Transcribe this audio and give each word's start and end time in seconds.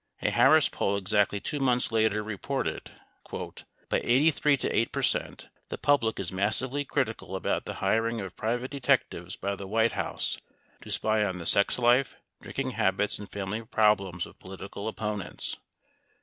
A 0.23 0.31
Harris 0.31 0.67
poll 0.67 0.97
exactly 0.97 1.39
2 1.39 1.59
months 1.59 1.91
later 1.91 2.23
reported: 2.23 2.89
"By 3.29 3.99
83 4.01 4.57
to 4.57 4.75
8 4.75 4.91
percent, 4.91 5.49
the 5.69 5.77
public 5.77 6.19
is 6.19 6.31
massively 6.31 6.83
critical 6.83 7.35
about 7.35 7.65
the 7.65 7.75
hiring 7.75 8.19
of 8.19 8.35
private 8.35 8.71
detectives 8.71 9.35
by 9.35 9.55
the 9.55 9.67
White 9.67 9.91
House 9.91 10.39
to 10.81 10.89
spy 10.89 11.23
on 11.23 11.37
the 11.37 11.45
sex 11.45 11.77
life, 11.77 12.15
drinking 12.41 12.71
habits, 12.71 13.19
and 13.19 13.29
family 13.31 13.61
problems 13.61 14.25
of 14.25 14.39
political 14.39 14.87
opponents." 14.87 15.57